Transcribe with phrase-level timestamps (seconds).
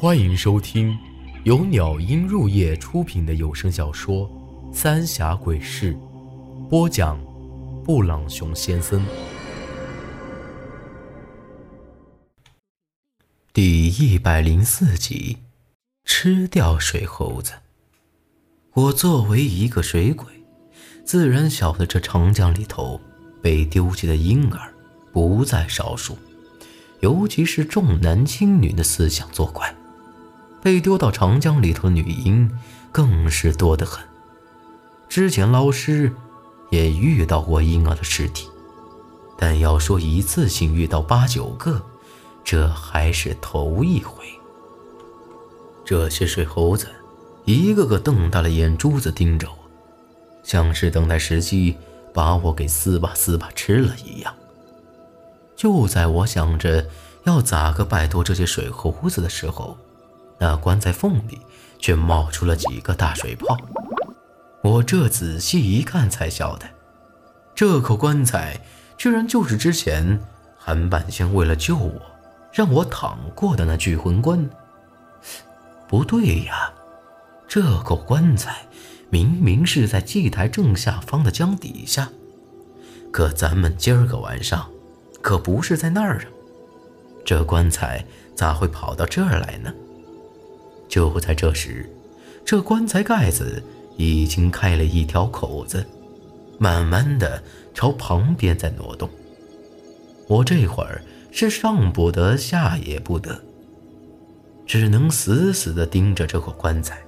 [0.00, 0.96] 欢迎收听
[1.42, 4.30] 由鸟音入夜出品的有声小说
[4.72, 5.92] 《三峡鬼事》，
[6.68, 7.20] 播讲：
[7.82, 9.04] 布朗熊先生。
[13.52, 15.38] 第一百零四集，
[16.04, 17.54] 吃掉水猴子。
[18.74, 20.26] 我作为一个水鬼，
[21.04, 23.00] 自然晓得这长江里头
[23.42, 24.72] 被丢弃的婴儿
[25.12, 26.16] 不在少数，
[27.00, 29.74] 尤其是重男轻女的思想作怪。
[30.68, 32.50] 被丢到长江里头的女婴
[32.92, 34.04] 更是多得很。
[35.08, 36.14] 之前捞尸
[36.68, 38.50] 也遇到过婴儿的尸体，
[39.38, 41.80] 但要说一次性遇到八九个，
[42.44, 44.26] 这还是头一回。
[45.86, 46.86] 这些水猴子
[47.46, 49.56] 一个个瞪大了眼珠子盯着我，
[50.42, 51.78] 像是等待时机
[52.12, 54.34] 把我给撕吧撕吧吃了一样。
[55.56, 56.86] 就在我想着
[57.24, 59.78] 要咋个摆脱这些水猴子的时候，
[60.38, 61.40] 那棺材缝里
[61.78, 63.56] 却冒出了几个大水泡，
[64.62, 66.66] 我这仔细一看才晓得，
[67.54, 68.60] 这口棺材
[68.96, 70.20] 居然就是之前
[70.56, 72.00] 韩半仙为了救我，
[72.52, 74.48] 让我躺过的那聚魂棺。
[75.88, 76.72] 不对呀，
[77.48, 78.66] 这口棺材
[79.10, 82.10] 明明是在祭台正下方的江底下，
[83.10, 84.68] 可咱们今儿个晚上
[85.22, 86.24] 可不是在那儿啊，
[87.24, 89.72] 这棺材咋会跑到这儿来呢？
[90.88, 91.88] 就在这时，
[92.44, 93.62] 这棺材盖子
[93.96, 95.86] 已经开了一条口子，
[96.58, 97.42] 慢慢的
[97.74, 99.08] 朝旁边在挪动。
[100.26, 103.40] 我这会儿是上不得下也不得，
[104.66, 106.98] 只能死死的盯着这口棺材，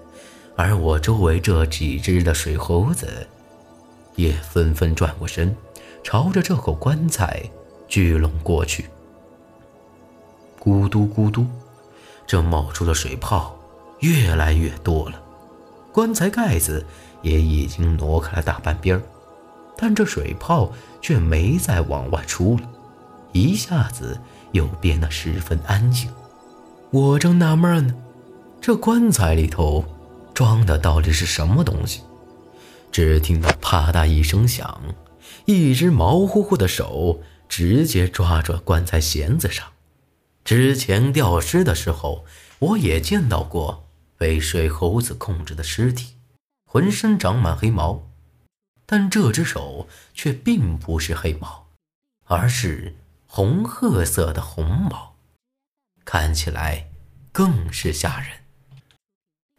[0.56, 3.27] 而我周围这几只的水猴子
[4.17, 5.55] 也纷纷转过身，
[6.03, 7.42] 朝着这口棺材
[7.89, 8.87] 聚拢过去。
[10.59, 11.47] 咕嘟咕嘟，
[12.27, 13.56] 这冒出了水泡。
[14.01, 15.23] 越来越多了，
[15.93, 16.84] 棺材盖子
[17.23, 19.03] 也已经挪开了大半边儿，
[19.77, 22.69] 但这水泡却没再往外出了，
[23.33, 24.19] 一下子
[24.53, 26.10] 又变得十分安静。
[26.91, 27.94] 我正纳闷呢，
[28.60, 29.84] 这棺材里头
[30.34, 32.00] 装的到底是什么东西？
[32.91, 34.81] 只听到啪嗒一声响，
[35.44, 39.66] 一只毛乎乎的手直接抓着棺材弦子上。
[40.43, 42.25] 之前吊尸的时候，
[42.59, 43.90] 我也见到过。
[44.20, 46.16] 被水猴子控制的尸体，
[46.66, 48.06] 浑身长满黑毛，
[48.84, 51.70] 但这只手却并不是黑毛，
[52.26, 55.16] 而是红褐色的红毛，
[56.04, 56.91] 看起来
[57.32, 58.44] 更是吓人。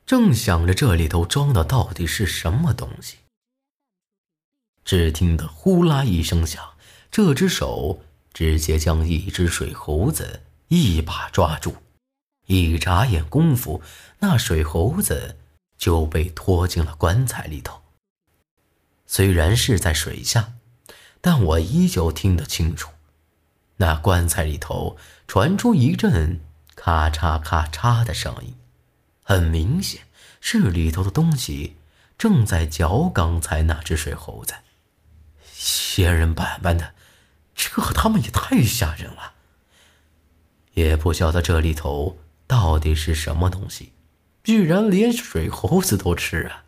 [0.06, 3.18] 正想着这里头装的到底是什么东西，
[4.86, 6.76] 只听得呼啦一声响，
[7.10, 11.81] 这只手直接将一只水猴子一把抓住。
[12.60, 13.82] 一眨眼功夫，
[14.20, 15.38] 那水猴子
[15.78, 17.82] 就被拖进了棺材里头。
[19.06, 20.54] 虽然是在水下，
[21.22, 22.92] 但我依旧听得清楚，
[23.78, 24.98] 那棺材里头
[25.28, 26.42] 传出一阵
[26.76, 28.56] 咔嚓咔嚓的声音，
[29.24, 30.02] 很明显
[30.42, 31.78] 是里头的东西
[32.18, 34.56] 正在嚼刚才那只水猴子。
[35.54, 36.94] 仙人板板的，
[37.56, 39.34] 这他妈也太吓人了！
[40.74, 42.18] 也不晓得这里头。
[42.52, 43.94] 到底是什么东西，
[44.44, 46.66] 居然连水猴子都吃啊！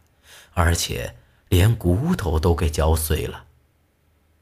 [0.54, 1.18] 而且
[1.50, 3.44] 连骨头都给嚼碎了。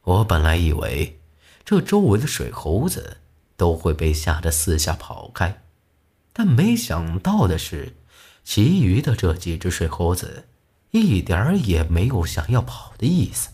[0.03, 1.19] 我本来以为
[1.65, 3.17] 这周围的水猴子
[3.57, 5.63] 都会被吓得四下跑开，
[6.31, 7.95] 但没想到的是，
[8.43, 10.47] 其余的这几只水猴子
[10.91, 13.49] 一点儿也没有想要跑的意思，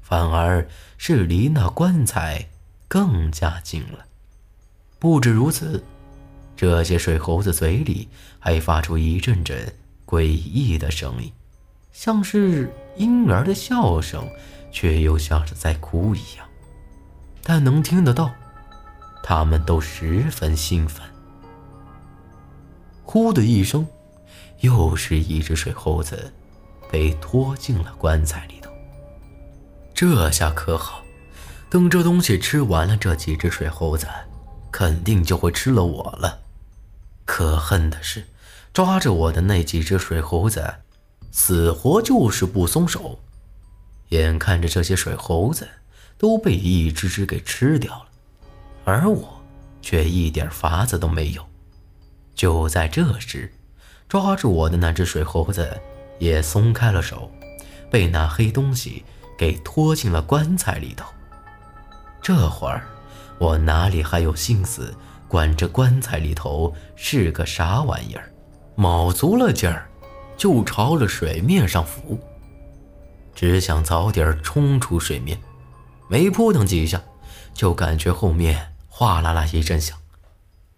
[0.00, 2.48] 反而是离那棺材
[2.88, 4.06] 更加近了。
[4.98, 5.84] 不止如此。
[6.56, 8.08] 这些水猴子嘴里
[8.38, 9.74] 还发出一阵阵
[10.06, 11.32] 诡异的声音，
[11.92, 14.28] 像是婴儿的笑声，
[14.70, 16.46] 却又像是在哭一样。
[17.42, 18.30] 但能听得到，
[19.22, 21.02] 他们都十分兴奋。
[23.02, 23.86] 呼的一声，
[24.60, 26.32] 又是一只水猴子
[26.90, 28.70] 被拖进了棺材里头。
[29.92, 31.02] 这下可好，
[31.68, 34.06] 等这东西吃完了，这几只水猴子
[34.70, 36.41] 肯定就会吃了我了。
[37.24, 38.26] 可恨的是，
[38.72, 40.74] 抓着我的那几只水猴子，
[41.30, 43.20] 死活就是不松手。
[44.08, 45.66] 眼看着这些水猴子
[46.18, 48.06] 都被一只只给吃掉了，
[48.84, 49.42] 而我
[49.80, 51.46] 却一点法子都没有。
[52.34, 53.52] 就在这时，
[54.08, 55.80] 抓住我的那只水猴子
[56.18, 57.30] 也松开了手，
[57.90, 59.04] 被那黑东西
[59.38, 61.06] 给拖进了棺材里头。
[62.20, 62.86] 这会儿，
[63.38, 64.94] 我哪里还有心思？
[65.32, 68.30] 管这棺材里头是个啥玩意儿，
[68.74, 69.88] 卯足了劲儿，
[70.36, 72.20] 就朝着水面上浮，
[73.34, 75.40] 只想早点冲出水面。
[76.06, 77.02] 没扑腾几下，
[77.54, 79.96] 就感觉后面哗啦啦一阵响，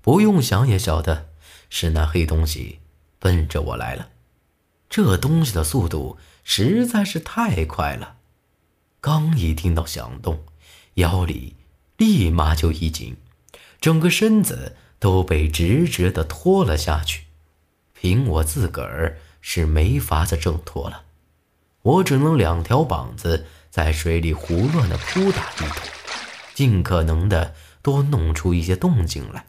[0.00, 1.30] 不用想也晓得
[1.68, 2.78] 是那黑东西
[3.18, 4.10] 奔着我来了。
[4.88, 8.18] 这东西的速度实在是太快了，
[9.00, 10.44] 刚一听到响动，
[10.94, 11.56] 腰里
[11.96, 13.16] 立马就一紧，
[13.80, 17.24] 整个身子都被直直的拖了下去。
[17.92, 21.04] 凭我自个儿是没法子挣脱了，
[21.82, 25.88] 我只能两条膀子在水里胡乱的扑打一通，
[26.54, 29.46] 尽可能的多弄出一些动静来。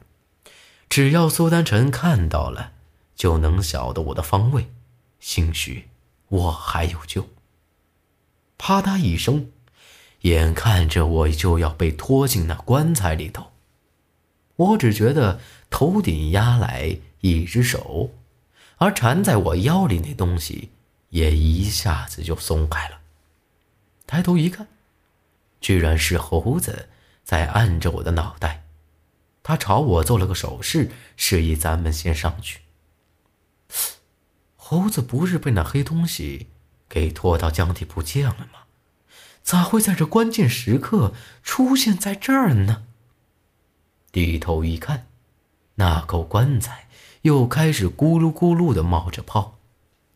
[0.88, 2.72] 只要苏丹臣看到了，
[3.14, 4.70] 就能晓得我的方位。
[5.18, 5.88] 兴许
[6.28, 7.28] 我还有救。
[8.58, 9.50] 啪嗒一声，
[10.20, 13.52] 眼看着我就要被拖进那棺材里头，
[14.56, 18.10] 我只觉得头顶压来一只手，
[18.78, 20.70] 而缠在我腰里那东西
[21.10, 23.00] 也一下子就松开了。
[24.06, 24.66] 抬头一看，
[25.60, 26.88] 居然是猴子
[27.22, 28.64] 在按着我的脑袋，
[29.42, 32.60] 他朝我做了个手势，示意咱们先上去。
[34.56, 36.48] 猴子不是被那黑东西
[36.88, 38.60] 给拖到江底不见了吗？
[39.42, 41.14] 咋会在这关键时刻
[41.44, 42.82] 出现在这儿呢？
[44.16, 45.08] 低头一看，
[45.74, 46.88] 那口棺材
[47.20, 49.58] 又开始咕噜咕噜的冒着泡，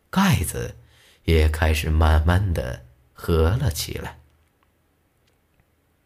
[0.09, 0.73] 盖子
[1.25, 2.81] 也开始慢慢的
[3.13, 4.17] 合了起来。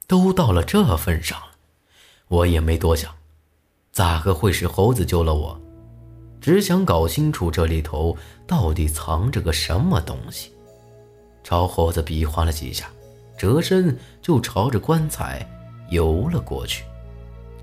[0.07, 1.51] 都到了这份上了，
[2.27, 3.15] 我也没多想，
[3.93, 5.61] 咋个会是猴子救了我？
[6.41, 10.51] 只想搞清楚这里头到底藏着个什么东西，
[11.45, 12.91] 朝猴子比划了几下，
[13.37, 15.49] 折身就朝着棺材
[15.91, 16.83] 游了过去。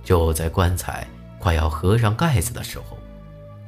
[0.02, 1.06] 就在棺材
[1.38, 2.98] 快要合上盖子的时候，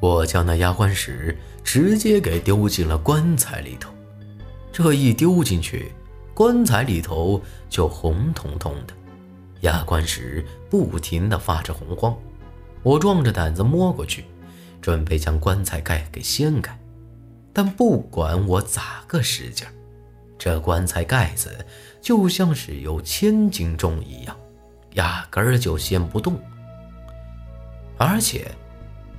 [0.00, 3.90] 我将那压棺石直接给丢进了棺材里头。
[4.72, 5.92] 这一丢进去，
[6.34, 8.94] 棺材里头就红彤彤的，
[9.60, 12.16] 压棺石不停地发着红光。
[12.82, 14.24] 我壮着胆子摸过去。
[14.82, 16.78] 准备将棺材盖给掀开，
[17.54, 19.66] 但不管我咋个使劲
[20.36, 21.64] 这棺材盖子
[22.02, 24.36] 就像是有千斤重一样，
[24.94, 26.36] 压根儿就掀不动。
[27.96, 28.50] 而且，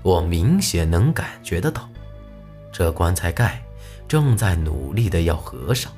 [0.04, 1.90] 我明显能感觉得到，
[2.72, 3.64] 这棺材盖
[4.08, 5.92] 正在努力的要合上，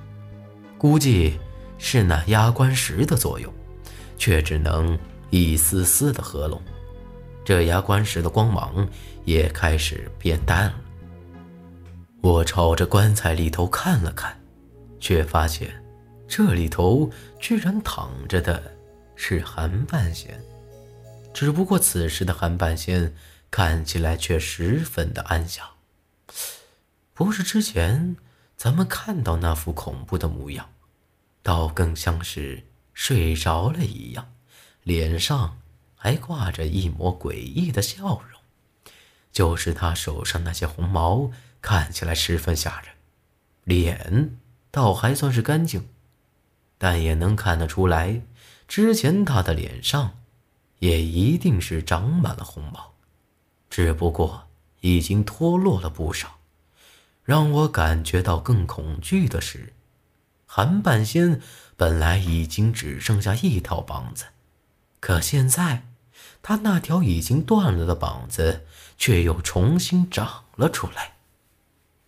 [0.77, 1.39] 估计
[1.77, 3.51] 是那压棺石的作用，
[4.17, 4.97] 却只能
[5.31, 6.61] 一丝丝的合拢。
[7.43, 8.87] 这压棺石的光芒
[9.25, 10.75] 也开始变淡了。
[12.21, 14.37] 我朝着棺材里头看了看，
[14.99, 15.69] 却发现
[16.27, 17.09] 这里头
[17.39, 18.61] 居然躺着的
[19.17, 20.41] 是韩半仙。
[21.33, 23.13] 只不过此时的韩半仙
[23.51, 25.67] 看起来却十分的安详，
[27.13, 28.15] 不是之前
[28.55, 30.69] 咱们看到那副恐怖的模样，
[31.43, 34.31] 倒更像是睡着了一样，
[34.83, 35.57] 脸上。
[35.99, 38.39] 还挂着一抹诡异的笑容，
[39.31, 42.91] 就是他手上那些红毛看起来十分吓人，
[43.63, 44.37] 脸
[44.69, 45.89] 倒还算是干净，
[46.77, 48.21] 但也能看得出来，
[48.67, 50.17] 之前他的脸上
[50.79, 52.93] 也一定是长满了红毛，
[53.69, 54.47] 只不过
[54.81, 56.37] 已经脱落了不少。
[57.23, 59.73] 让我感觉到更恐惧的是，
[60.45, 61.41] 韩半仙
[61.75, 64.25] 本来已经只剩下一条膀子。
[64.99, 65.83] 可现在，
[66.41, 68.65] 他那条已经断了的膀子
[68.97, 71.13] 却又重新长了出来。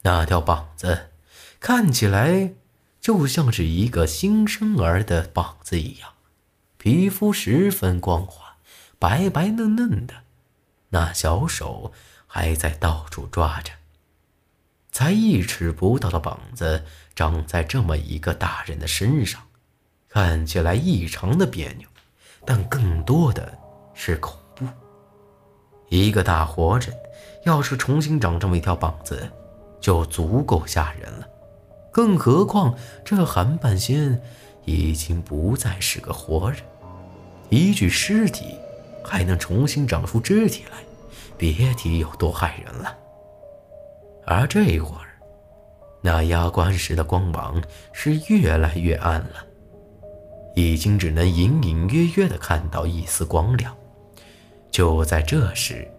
[0.03, 1.09] 那条膀子
[1.59, 2.53] 看起来
[3.01, 6.13] 就像是一个新生儿的膀子一样，
[6.79, 8.55] 皮肤十分光滑，
[8.97, 10.13] 白白嫩嫩的。
[10.91, 11.91] 那小手
[12.25, 13.73] 还在到处抓着。
[14.89, 19.41] 才一尺不到的膀子长在这么一个大人的身上，
[20.07, 21.85] 看起来异常的别扭。
[22.45, 23.57] 但更多的
[23.93, 24.65] 是恐怖。
[25.89, 26.95] 一个大活人，
[27.43, 29.29] 要是重新长这么一条膀子，
[29.81, 31.27] 就足够吓人了。
[31.91, 34.21] 更何况这韩半仙
[34.69, 36.59] 已经不再是个活人，
[37.49, 38.55] 一具尸体
[39.03, 40.77] 还能重新长出肢体来，
[41.37, 42.95] 别提有多骇人了。
[44.25, 45.17] 而这会儿，
[46.01, 47.59] 那压棺石的光芒
[47.91, 49.45] 是越来越暗了。
[50.55, 53.75] 已经只能隐隐约约地看到一丝光亮。
[54.69, 55.89] 就在这时，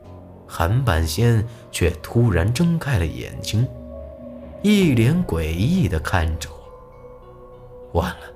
[0.46, 3.66] 韩半仙却突然睁开了眼睛，
[4.62, 8.00] 一脸诡异地看着我。
[8.00, 8.29] 完了，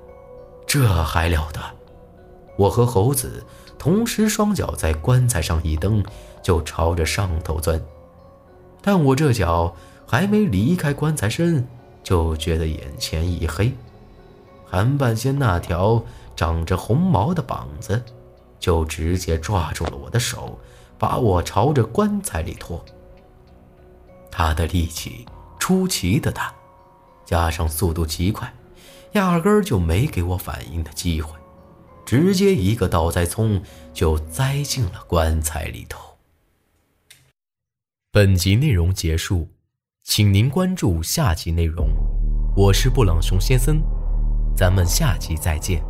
[0.75, 1.61] 这还了得！
[2.57, 3.45] 我和猴子
[3.79, 6.03] 同时双脚在棺材上一蹬，
[6.43, 7.81] 就朝着上头钻。
[8.81, 9.73] 但我这脚
[10.05, 11.65] 还没离开棺材身，
[12.03, 13.73] 就觉得眼前一黑。
[14.65, 16.03] 韩半仙那条
[16.35, 18.03] 长着红毛的膀子，
[18.59, 20.59] 就直接抓住了我的手，
[20.99, 22.83] 把我朝着棺材里拖。
[24.29, 25.25] 他的力气
[25.57, 26.53] 出奇的大，
[27.23, 28.53] 加上速度极快，
[29.15, 31.37] 压根儿就没给我反应的机会。
[32.05, 33.59] 直接一个倒栽葱
[33.91, 35.99] 就栽进了棺材里头。
[38.11, 39.49] 本集内容结束，
[40.03, 41.89] 请您关注下集内容。
[42.55, 43.81] 我是布朗熊先生，
[44.55, 45.83] 咱们下集再见。